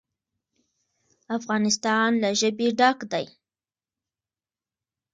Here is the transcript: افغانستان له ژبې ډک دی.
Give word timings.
افغانستان 1.37 2.09
له 2.21 2.29
ژبې 2.39 2.67
ډک 2.79 2.99
دی. 3.11 3.25